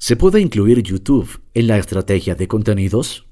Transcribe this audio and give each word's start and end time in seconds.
¿Se 0.00 0.14
puede 0.14 0.40
incluir 0.40 0.80
YouTube 0.82 1.42
en 1.54 1.66
la 1.66 1.76
estrategia 1.76 2.36
de 2.36 2.46
contenidos? 2.46 3.26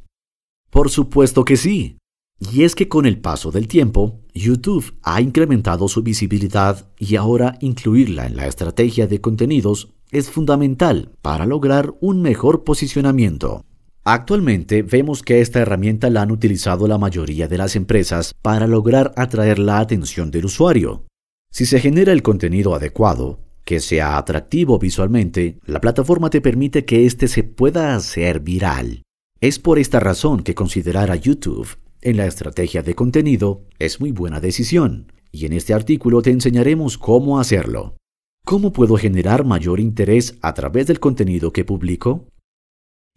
Por 0.69 0.91
supuesto 0.91 1.45
que 1.45 1.57
sí. 1.57 1.97
Y 2.39 2.65
es 2.65 2.75
que 2.75 2.89
con 2.89 3.07
el 3.07 3.21
paso 3.21 3.53
del 3.53 3.69
tiempo, 3.69 4.21
YouTube 4.35 4.95
ha 5.03 5.21
incrementado 5.21 5.87
su 5.87 6.03
visibilidad 6.03 6.91
y 6.99 7.15
ahora 7.15 7.57
incluirla 7.61 8.27
en 8.27 8.37
la 8.37 8.49
estrategia 8.49 9.07
de 9.07 9.21
contenidos 9.21 9.95
es 10.11 10.29
fundamental 10.29 11.13
para 11.23 11.47
lograr 11.47 11.95
un 12.01 12.21
mejor 12.21 12.65
posicionamiento. 12.65 13.65
Actualmente 14.05 14.83
vemos 14.83 15.23
que 15.23 15.41
esta 15.41 15.61
herramienta 15.61 16.11
la 16.11 16.23
han 16.23 16.33
utilizado 16.33 16.89
la 16.89 16.99
mayoría 16.99 17.49
de 17.49 17.59
las 17.59 17.77
empresas 17.77 18.35
para 18.43 18.67
lograr 18.67 19.13
atraer 19.17 19.61
la 19.61 19.79
atención 19.79 20.31
del 20.33 20.47
usuario. 20.47 21.07
Si 21.51 21.65
se 21.65 21.81
genera 21.81 22.13
el 22.13 22.23
contenido 22.23 22.75
adecuado, 22.75 23.46
que 23.67 23.81
sea 23.81 24.17
atractivo 24.17 24.79
visualmente, 24.79 25.59
la 25.67 25.81
plataforma 25.81 26.31
te 26.31 26.41
permite 26.41 26.85
que 26.85 27.05
éste 27.05 27.27
se 27.27 27.43
pueda 27.43 27.97
hacer 27.97 28.41
viral. 28.41 29.03
Es 29.41 29.59
por 29.59 29.81
esta 29.81 29.99
razón 29.99 30.45
que 30.45 30.55
considerar 30.55 31.11
a 31.11 31.17
YouTube 31.17 31.77
en 32.01 32.17
la 32.17 32.27
estrategia 32.27 32.85
de 32.85 32.95
contenido 32.95 33.65
es 33.81 34.01
muy 34.01 34.13
buena 34.13 34.39
decisión, 34.41 35.13
y 35.33 35.47
en 35.47 35.53
este 35.53 35.75
artículo 35.75 36.23
te 36.23 36.31
enseñaremos 36.31 36.97
cómo 36.97 37.41
hacerlo. 37.41 37.97
¿Cómo 38.45 38.73
puedo 38.73 38.97
generar 38.97 39.45
mayor 39.45 39.81
interés 39.81 40.39
a 40.43 40.55
través 40.55 40.87
del 40.87 41.01
contenido 41.01 41.53
que 41.53 41.65
publico? 41.65 42.29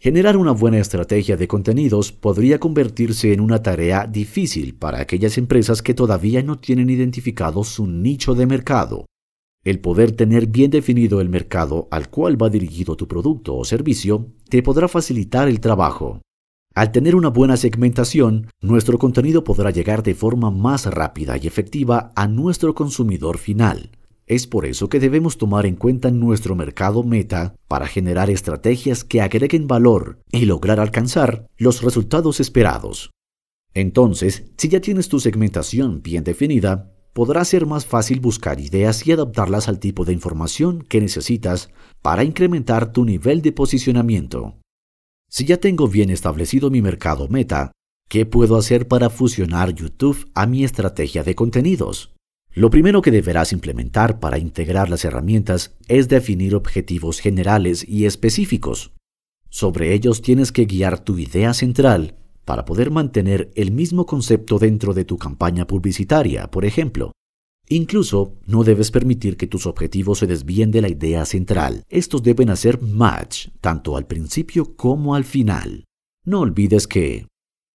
Generar 0.02 0.36
una 0.36 0.52
buena 0.52 0.80
estrategia 0.80 1.38
de 1.38 1.48
contenidos 1.48 2.12
podría 2.12 2.60
convertirse 2.60 3.34
en 3.34 3.42
una 3.42 3.62
tarea 3.62 4.08
difícil 4.08 4.74
para 4.74 5.02
aquellas 5.02 5.38
empresas 5.38 5.84
que 5.84 5.94
todavía 5.94 6.42
no 6.42 6.58
tienen 6.58 6.90
identificado 6.90 7.64
su 7.64 7.86
nicho 7.86 8.34
de 8.34 8.48
mercado. 8.48 9.06
El 9.70 9.82
poder 9.82 10.14
tener 10.14 10.48
bien 10.48 10.72
definido 10.72 11.22
el 11.22 11.30
mercado 11.30 11.88
al 11.92 12.10
cual 12.10 12.42
va 12.42 12.50
dirigido 12.50 12.96
tu 12.96 13.08
producto 13.08 13.56
o 13.56 13.64
servicio 13.64 14.34
te 14.50 14.64
podrá 14.64 14.88
facilitar 14.88 15.48
el 15.48 15.60
trabajo. 15.60 16.22
Al 16.74 16.92
tener 16.92 17.16
una 17.16 17.30
buena 17.30 17.56
segmentación, 17.56 18.48
nuestro 18.62 18.98
contenido 18.98 19.44
podrá 19.44 19.70
llegar 19.70 20.02
de 20.02 20.16
forma 20.16 20.50
más 20.50 20.88
rápida 20.88 21.38
y 21.38 21.46
efectiva 21.46 22.12
a 22.16 22.28
nuestro 22.28 22.74
consumidor 22.74 23.38
final. 23.38 23.92
Es 24.26 24.48
por 24.48 24.66
eso 24.66 24.90
que 24.90 25.00
debemos 25.00 25.38
tomar 25.38 25.68
en 25.68 25.76
cuenta 25.76 26.10
nuestro 26.10 26.56
mercado 26.56 27.04
meta 27.04 27.54
para 27.68 27.86
generar 27.86 28.32
estrategias 28.32 29.04
que 29.04 29.22
agreguen 29.22 29.68
valor 29.68 30.18
y 30.32 30.46
lograr 30.46 30.80
alcanzar 30.80 31.46
los 31.60 31.84
resultados 31.84 32.40
esperados. 32.40 33.12
Entonces, 33.76 34.46
si 34.58 34.68
ya 34.68 34.82
tienes 34.82 35.10
tu 35.10 35.20
segmentación 35.20 36.02
bien 36.02 36.24
definida, 36.24 36.92
podrá 37.14 37.44
ser 37.46 37.66
más 37.66 37.86
fácil 37.86 38.20
buscar 38.20 38.60
ideas 38.60 39.06
y 39.06 39.12
adaptarlas 39.12 39.68
al 39.68 39.80
tipo 39.80 40.06
de 40.06 40.14
información 40.14 40.82
que 40.82 41.02
necesitas 41.02 41.70
para 42.02 42.24
incrementar 42.24 42.92
tu 42.92 43.06
nivel 43.06 43.42
de 43.42 43.52
posicionamiento. 43.52 44.58
Si 45.30 45.46
ya 45.46 45.58
tengo 45.58 45.88
bien 45.88 46.10
establecido 46.10 46.70
mi 46.70 46.82
mercado 46.82 47.28
meta, 47.28 47.72
¿qué 48.10 48.26
puedo 48.26 48.58
hacer 48.58 48.88
para 48.88 49.10
fusionar 49.10 49.74
YouTube 49.74 50.30
a 50.34 50.48
mi 50.48 50.64
estrategia 50.64 51.24
de 51.24 51.36
contenidos? 51.36 52.14
Lo 52.52 52.70
primero 52.70 53.02
que 53.02 53.12
deberás 53.12 53.54
implementar 53.54 54.20
para 54.20 54.40
integrar 54.40 54.90
las 54.90 55.06
herramientas 55.06 55.76
es 55.88 56.10
definir 56.10 56.56
objetivos 56.56 57.20
generales 57.20 57.88
y 57.88 58.06
específicos. 58.06 58.92
Sobre 59.50 59.94
ellos 59.94 60.22
tienes 60.22 60.52
que 60.52 60.66
guiar 60.66 61.00
tu 61.00 61.18
idea 61.20 61.54
central 61.54 62.16
para 62.46 62.66
poder 62.66 62.92
mantener 62.92 63.52
el 63.56 63.72
mismo 63.72 64.06
concepto 64.06 64.60
dentro 64.60 64.94
de 64.94 65.06
tu 65.06 65.18
campaña 65.18 65.68
publicitaria, 65.68 66.50
por 66.50 66.66
ejemplo. 66.66 67.12
Incluso 67.68 68.34
no 68.48 68.64
debes 68.64 68.90
permitir 68.90 69.38
que 69.38 69.46
tus 69.46 69.68
objetivos 69.68 70.18
se 70.20 70.28
desvíen 70.28 70.72
de 70.72 70.82
la 70.82 70.90
idea 70.90 71.24
central. 71.26 71.84
Estos 71.88 72.24
deben 72.24 72.50
hacer 72.50 72.82
match 72.82 73.50
tanto 73.62 73.96
al 73.96 74.08
principio 74.08 74.76
como 74.76 75.14
al 75.14 75.24
final. 75.24 75.86
No 76.26 76.40
olvides 76.40 76.88
que, 76.88 77.28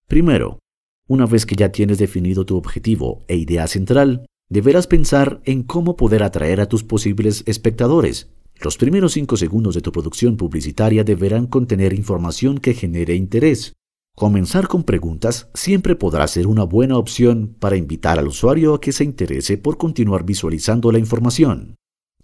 primero, 0.08 0.58
una 1.06 1.26
vez 1.26 1.46
que 1.46 1.54
ya 1.54 1.70
tienes 1.70 1.98
definido 1.98 2.44
tu 2.44 2.56
objetivo 2.56 3.24
e 3.28 3.36
idea 3.36 3.68
central, 3.68 4.26
deberás 4.48 4.86
pensar 4.86 5.40
en 5.44 5.62
cómo 5.62 5.96
poder 5.96 6.22
atraer 6.22 6.60
a 6.60 6.66
tus 6.66 6.82
posibles 6.82 7.44
espectadores. 7.46 8.30
Los 8.60 8.76
primeros 8.76 9.12
cinco 9.12 9.36
segundos 9.36 9.74
de 9.74 9.80
tu 9.80 9.92
producción 9.92 10.36
publicitaria 10.36 11.04
deberán 11.04 11.46
contener 11.46 11.92
información 11.92 12.58
que 12.58 12.74
genere 12.74 13.14
interés. 13.14 13.74
Comenzar 14.16 14.68
con 14.68 14.84
preguntas 14.84 15.48
siempre 15.54 15.96
podrá 15.96 16.28
ser 16.28 16.46
una 16.46 16.62
buena 16.62 16.98
opción 16.98 17.56
para 17.58 17.76
invitar 17.76 18.20
al 18.20 18.28
usuario 18.28 18.74
a 18.74 18.80
que 18.80 18.92
se 18.92 19.02
interese 19.02 19.58
por 19.58 19.76
continuar 19.76 20.24
visualizando 20.24 20.92
la 20.92 21.00
información. 21.00 21.74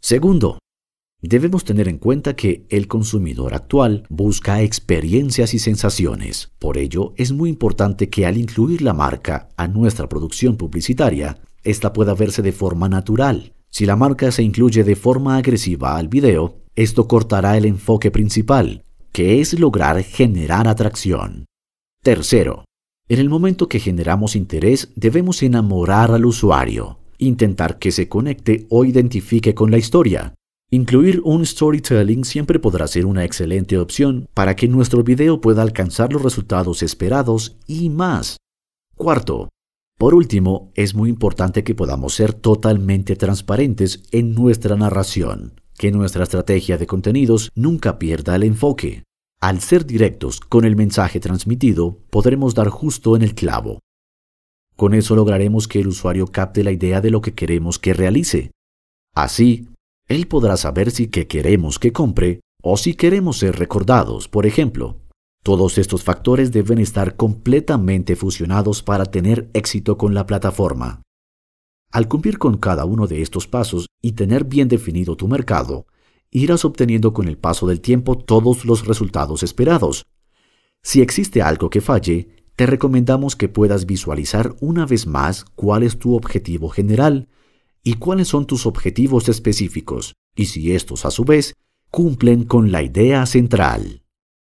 Segundo, 0.01 0.61
debemos 1.21 1.65
tener 1.65 1.89
en 1.89 1.99
cuenta 1.99 2.37
que 2.37 2.65
el 2.71 2.87
consumidor 2.87 3.55
actual 3.55 4.05
busca 4.09 4.63
experiencias 4.63 5.53
y 5.53 5.59
sensaciones. 5.59 6.53
Por 6.61 6.79
ello, 6.79 7.13
es 7.17 7.33
muy 7.33 7.51
importante 7.51 8.09
que 8.09 8.25
al 8.25 8.37
incluir 8.37 8.83
la 8.83 8.95
marca 8.95 9.49
a 9.57 9.67
nuestra 9.67 10.09
producción 10.09 10.57
publicitaria, 10.57 11.41
esta 11.65 11.93
pueda 11.93 12.15
verse 12.15 12.41
de 12.41 12.53
forma 12.53 12.89
natural. 12.89 13.53
Si 13.69 13.85
la 13.85 13.97
marca 13.97 14.31
se 14.31 14.45
incluye 14.45 14.85
de 14.85 14.95
forma 14.95 15.39
agresiva 15.39 15.97
al 15.97 16.07
video, 16.07 16.61
esto 16.77 17.09
cortará 17.09 17.57
el 17.57 17.65
enfoque 17.65 18.13
principal, 18.13 18.85
que 19.11 19.41
es 19.41 19.59
lograr 19.59 20.01
generar 20.05 20.69
atracción. 20.69 21.47
Tercero, 22.03 22.65
en 23.11 23.19
el 23.19 23.29
momento 23.29 23.69
que 23.69 23.79
generamos 23.79 24.35
interés 24.35 24.91
debemos 24.97 25.43
enamorar 25.43 26.13
al 26.13 26.25
usuario, 26.25 26.99
intentar 27.19 27.79
que 27.79 27.93
se 27.93 28.09
conecte 28.09 28.67
o 28.71 28.87
identifique 28.87 29.55
con 29.55 29.71
la 29.71 29.77
historia. 29.77 30.35
Incluir 30.71 31.21
un 31.25 31.45
storytelling 31.45 32.25
siempre 32.25 32.59
podrá 32.59 32.87
ser 32.87 33.05
una 33.05 33.25
excelente 33.25 33.77
opción 33.77 34.29
para 34.33 34.57
que 34.57 34.67
nuestro 34.67 35.03
video 35.05 35.43
pueda 35.43 35.61
alcanzar 35.61 36.11
los 36.11 36.23
resultados 36.23 36.83
esperados 36.83 37.59
y 37.67 37.91
más. 37.91 38.39
Cuarto, 38.97 39.51
por 39.99 40.15
último, 40.15 40.73
es 40.77 40.95
muy 40.95 41.11
importante 41.11 41.65
que 41.65 41.75
podamos 41.75 42.15
ser 42.15 42.33
totalmente 42.33 43.15
transparentes 43.15 44.05
en 44.11 44.35
nuestra 44.35 44.75
narración, 44.75 45.61
que 45.77 45.91
nuestra 45.91 46.23
estrategia 46.23 46.79
de 46.79 46.87
contenidos 46.87 47.51
nunca 47.55 47.99
pierda 47.99 48.37
el 48.37 48.45
enfoque. 48.45 49.03
Al 49.43 49.63
ser 49.63 49.87
directos 49.87 50.39
con 50.39 50.67
el 50.67 50.77
mensaje 50.77 51.19
transmitido, 51.19 51.97
podremos 52.11 52.55
dar 52.55 52.69
justo 52.69 53.17
en 53.17 53.23
el 53.23 53.35
clavo. 53.35 53.79
Con 54.77 54.93
eso 54.93 55.17
lograremos 55.17 55.67
que 55.67 55.81
el 55.81 55.89
usuario 55.89 56.27
capte 56.27 56.63
la 56.63 56.73
idea 56.73 57.01
de 57.01 57.11
lo 57.11 57.23
que 57.23 57.33
queremos 57.33 57.79
que 57.79 57.95
realice. 57.95 58.51
Así, 59.15 59.69
él 60.09 60.27
podrá 60.27 60.59
saber 60.59 60.91
si 60.91 61.09
que 61.09 61.27
queremos 61.27 61.79
que 61.79 61.91
compre 61.91 62.41
o 62.63 62.77
si 62.77 62.93
queremos 62.93 63.39
ser 63.39 63.59
recordados, 63.59 64.29
por 64.29 64.45
ejemplo. 64.45 64.99
Todos 65.43 65.79
estos 65.79 66.05
factores 66.05 66.53
deben 66.53 66.79
estar 66.79 67.17
completamente 67.17 68.17
fusionados 68.17 68.83
para 68.83 69.07
tener 69.07 69.49
éxito 69.55 69.97
con 69.97 70.13
la 70.13 70.27
plataforma. 70.27 71.01
Al 71.91 72.09
cumplir 72.09 72.39
con 72.39 72.59
cada 72.59 72.85
uno 72.85 73.07
de 73.07 73.23
estos 73.23 73.49
pasos 73.49 73.87
y 74.03 74.13
tener 74.13 74.45
bien 74.45 74.69
definido 74.69 75.17
tu 75.17 75.29
mercado, 75.29 75.87
irás 76.31 76.65
obteniendo 76.65 77.13
con 77.13 77.29
el 77.29 77.39
paso 77.39 77.67
del 77.67 77.81
tiempo 77.81 78.17
todos 78.17 78.65
los 78.65 78.87
resultados 78.87 79.43
esperados. 79.43 80.07
Si 80.83 81.03
existe 81.03 81.43
algo 81.43 81.71
que 81.71 81.81
falle, 81.81 82.29
te 82.57 82.67
recomendamos 82.67 83.37
que 83.37 83.49
puedas 83.49 83.87
visualizar 83.87 84.55
una 84.61 84.87
vez 84.87 85.07
más 85.07 85.45
cuál 85.55 85.83
es 85.83 85.99
tu 85.99 86.15
objetivo 86.15 86.69
general 86.69 87.29
y 87.83 87.95
cuáles 87.95 88.29
son 88.29 88.47
tus 88.47 88.67
objetivos 88.67 89.29
específicos, 89.29 90.15
y 90.37 90.47
si 90.47 90.73
estos 90.73 91.05
a 91.05 91.11
su 91.11 91.25
vez 91.25 91.55
cumplen 91.91 92.45
con 92.45 92.71
la 92.71 92.83
idea 92.83 93.27
central. 93.27 94.00